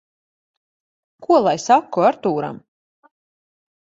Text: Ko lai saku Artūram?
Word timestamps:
Ko 1.27 1.37
lai 1.47 1.53
saku 1.63 2.05
Artūram? 2.11 2.57